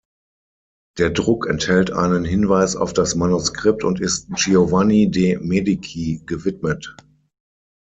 [0.97, 6.95] Der Druck enthält einen Hinweis auf das Manuskript und ist Giovanni de Medici gewidmet.